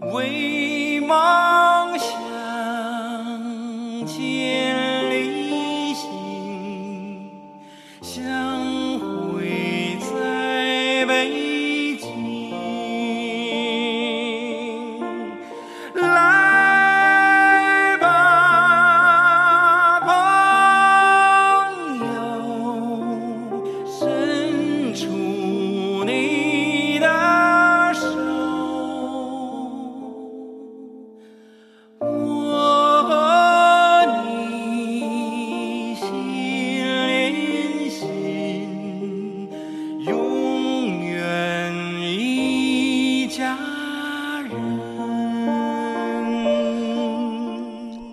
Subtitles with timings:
[0.00, 2.08] 为梦想
[4.06, 7.30] 千里行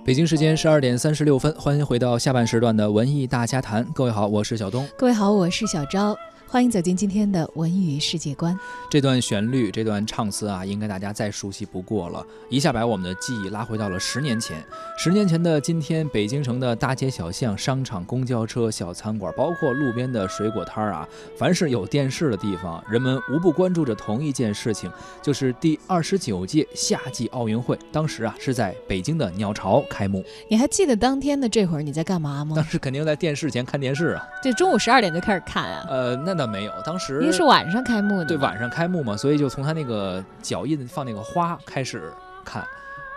[0.07, 3.85] 北京时间十二点三十六分，欢迎回到下半时段的文艺大家谈。
[3.93, 4.87] 各位好，我是小东。
[4.97, 6.17] 各位好，我是小昭，
[6.49, 8.57] 欢迎走进今天的文娱世界观。
[8.89, 14.63] 这段旋律，这段唱词啊，应该大家再熟悉不过了，一下把我们的记忆拉回到了十年前。
[14.97, 21.05] 十年前的今天，北京城的大街小巷、商场、公交车、小餐馆，包括路边的水果摊儿啊，
[21.37, 24.89] 凡是有电视的地方，人们无不关注着同一件事情，
[25.21, 27.77] 就是第二十九届夏季奥运会。
[27.91, 30.23] 当时啊，是在北京的鸟巢开幕。
[30.49, 32.63] 你还记得当天的这会儿你在干嘛吗当？
[32.63, 34.25] 时肯定在电视前看电视啊。
[34.41, 38.25] 这中午十二点就开始看啊，呃，那倒没有，当时因为是晚上开幕的。
[38.25, 42.11] 对，晚上开幕嘛，所以就从他那个脚印放那个花开始
[42.45, 42.63] 看，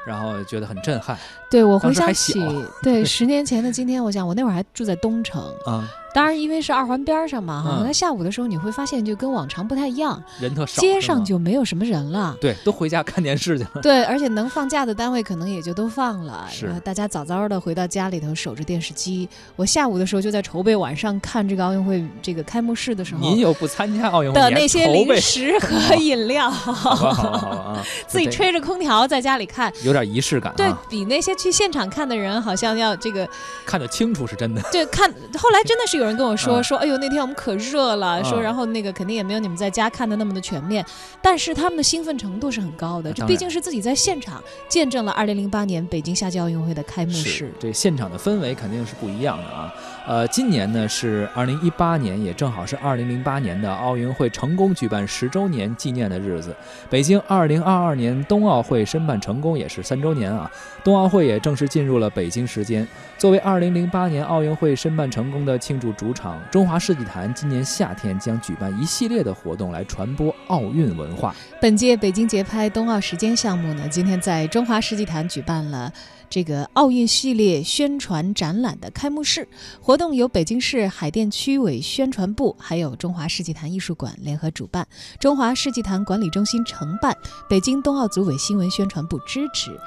[0.06, 1.16] 然后觉得很震撼
[1.50, 2.40] 对我回想起，
[2.82, 12.36] 对 十年前的今天，我想我那会儿还住在东城，啊，当然因为是二环边儿上嘛，哈、嗯那下午的时候你会发现就跟往常不太一样，人特少，街上就没有什么人了。
[12.40, 13.70] 对，都回家看电视去了。
[13.82, 19.28] 对，而且能放假的单位可能也就都放了，是大家早早的回到家里头守着电视机。
[19.56, 33.28] 我下午的时候就在筹备晚上看这个奥运会这个开幕式的时候您又不参加奥运会，的那些零食和饮料， 好，好，好啊， 自己吹着空调在家里看，有点仪式感对啊，比那些去现场看的人好像要这个，
[33.64, 34.60] 看得清楚是真的。
[34.72, 35.10] 对看。
[35.38, 40.84] 后来真的是有人跟我说嗯说，哎呦那天我们可热了，说嗯然后那个肯定也没有你们在家看的那么的全面，
[41.22, 47.52] 但是他们的兴奋程度是很高的，这毕竟是自己在现场见证了2008年北京夏季奥运会的开幕式。
[47.60, 49.72] 这现场的氛围肯定是不一样的啊。
[50.06, 56.56] 呃，今年呢是二零一八年，也正好是二零零八年的奥运会成功举办十周年纪念的日子。
[56.88, 60.50] 北京二零二二年冬奥会申办成功也是三周年啊。
[60.82, 62.86] 冬奥会也正式进入了北京时间。
[63.18, 71.34] 作为二零零八年奥运会申办成功的庆祝主场，中华世纪坛今年夏天将举办一系列的活动来传播奥运文化。
[71.60, 75.92] 本届北京节拍冬奥时间项目呢，今天在中华世纪坛举办了
[76.28, 79.46] 这个奥运系列宣传展览的开幕式。
[79.80, 84.86] 活动由北京市海淀区委宣传部还有中华世纪坛艺术馆联合主办，
[85.18, 87.16] 中华世纪坛管理中心承办，
[87.48, 89.78] 北京冬奥组委新闻宣传部支持。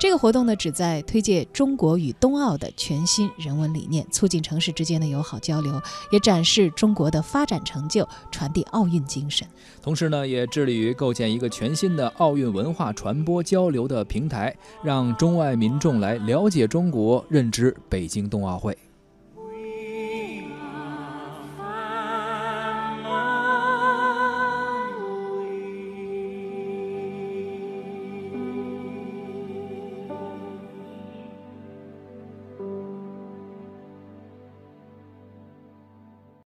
[0.00, 5.78] 这个活动呢，旨在推介中国与冬奥的全新人文理念，促进城市之间的友好交流，
[6.10, 9.46] 也展示中国的发展成就，传递奥运精神。
[9.82, 18.74] 同时呢，也致力于构建一个全新的奥运文化传播交流的平台，让中外民众来了解中国，认知北京冬奥会。